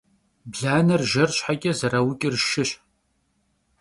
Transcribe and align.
Blaner 0.51 1.01
jjer 1.11 1.29
şheç'e 1.37 1.71
zerauç'ır 1.79 2.35
şşış. 2.43 2.71